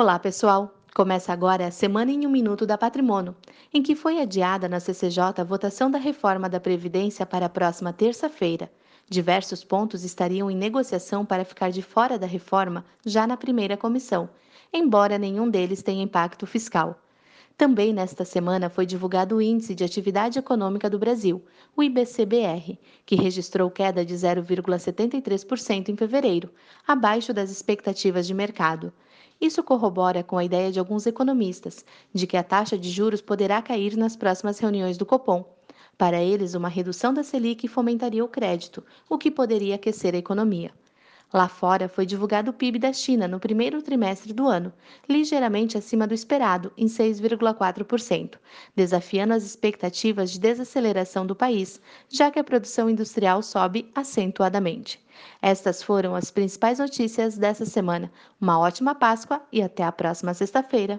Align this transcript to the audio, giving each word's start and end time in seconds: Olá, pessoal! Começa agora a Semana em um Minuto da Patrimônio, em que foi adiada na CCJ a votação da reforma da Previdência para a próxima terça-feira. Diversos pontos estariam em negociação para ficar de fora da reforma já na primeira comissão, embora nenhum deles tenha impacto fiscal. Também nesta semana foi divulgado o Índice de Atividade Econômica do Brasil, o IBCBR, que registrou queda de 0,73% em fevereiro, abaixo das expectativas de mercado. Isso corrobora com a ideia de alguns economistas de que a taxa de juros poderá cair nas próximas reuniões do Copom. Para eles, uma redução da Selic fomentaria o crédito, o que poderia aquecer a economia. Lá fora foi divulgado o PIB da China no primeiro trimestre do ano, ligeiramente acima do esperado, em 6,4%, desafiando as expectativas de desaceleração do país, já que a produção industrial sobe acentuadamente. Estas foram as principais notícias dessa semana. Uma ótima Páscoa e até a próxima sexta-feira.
Olá, 0.00 0.16
pessoal! 0.16 0.72
Começa 0.94 1.32
agora 1.32 1.66
a 1.66 1.72
Semana 1.72 2.12
em 2.12 2.24
um 2.24 2.30
Minuto 2.30 2.64
da 2.64 2.78
Patrimônio, 2.78 3.34
em 3.74 3.82
que 3.82 3.96
foi 3.96 4.20
adiada 4.20 4.68
na 4.68 4.78
CCJ 4.78 5.40
a 5.40 5.42
votação 5.42 5.90
da 5.90 5.98
reforma 5.98 6.48
da 6.48 6.60
Previdência 6.60 7.26
para 7.26 7.46
a 7.46 7.48
próxima 7.48 7.92
terça-feira. 7.92 8.70
Diversos 9.10 9.64
pontos 9.64 10.04
estariam 10.04 10.48
em 10.48 10.56
negociação 10.56 11.26
para 11.26 11.44
ficar 11.44 11.72
de 11.72 11.82
fora 11.82 12.16
da 12.16 12.28
reforma 12.28 12.84
já 13.04 13.26
na 13.26 13.36
primeira 13.36 13.76
comissão, 13.76 14.30
embora 14.72 15.18
nenhum 15.18 15.50
deles 15.50 15.82
tenha 15.82 16.04
impacto 16.04 16.46
fiscal. 16.46 16.96
Também 17.56 17.92
nesta 17.92 18.24
semana 18.24 18.70
foi 18.70 18.86
divulgado 18.86 19.34
o 19.34 19.42
Índice 19.42 19.74
de 19.74 19.82
Atividade 19.82 20.38
Econômica 20.38 20.88
do 20.88 20.96
Brasil, 20.96 21.44
o 21.76 21.82
IBCBR, 21.82 22.78
que 23.04 23.16
registrou 23.16 23.68
queda 23.68 24.04
de 24.04 24.14
0,73% 24.14 25.88
em 25.88 25.96
fevereiro, 25.96 26.50
abaixo 26.86 27.34
das 27.34 27.50
expectativas 27.50 28.28
de 28.28 28.32
mercado. 28.32 28.92
Isso 29.40 29.64
corrobora 29.64 30.22
com 30.22 30.38
a 30.38 30.44
ideia 30.44 30.70
de 30.70 30.78
alguns 30.78 31.04
economistas 31.04 31.84
de 32.14 32.24
que 32.24 32.36
a 32.36 32.42
taxa 32.44 32.78
de 32.78 32.88
juros 32.88 33.20
poderá 33.20 33.60
cair 33.60 33.96
nas 33.96 34.14
próximas 34.16 34.60
reuniões 34.60 34.96
do 34.96 35.04
Copom. 35.04 35.44
Para 35.96 36.22
eles, 36.22 36.54
uma 36.54 36.68
redução 36.68 37.12
da 37.12 37.24
Selic 37.24 37.66
fomentaria 37.66 38.24
o 38.24 38.28
crédito, 38.28 38.84
o 39.10 39.18
que 39.18 39.30
poderia 39.30 39.74
aquecer 39.74 40.14
a 40.14 40.18
economia. 40.18 40.72
Lá 41.32 41.46
fora 41.46 41.88
foi 41.90 42.06
divulgado 42.06 42.50
o 42.50 42.54
PIB 42.54 42.78
da 42.78 42.90
China 42.90 43.28
no 43.28 43.38
primeiro 43.38 43.82
trimestre 43.82 44.32
do 44.32 44.48
ano, 44.48 44.72
ligeiramente 45.06 45.76
acima 45.76 46.06
do 46.06 46.14
esperado, 46.14 46.72
em 46.76 46.86
6,4%, 46.86 48.38
desafiando 48.74 49.34
as 49.34 49.42
expectativas 49.44 50.30
de 50.30 50.40
desaceleração 50.40 51.26
do 51.26 51.36
país, 51.36 51.82
já 52.08 52.30
que 52.30 52.38
a 52.38 52.44
produção 52.44 52.88
industrial 52.88 53.42
sobe 53.42 53.90
acentuadamente. 53.94 54.98
Estas 55.42 55.82
foram 55.82 56.14
as 56.14 56.30
principais 56.30 56.78
notícias 56.78 57.36
dessa 57.36 57.66
semana. 57.66 58.10
Uma 58.40 58.58
ótima 58.58 58.94
Páscoa 58.94 59.42
e 59.52 59.60
até 59.62 59.82
a 59.82 59.92
próxima 59.92 60.32
sexta-feira. 60.32 60.98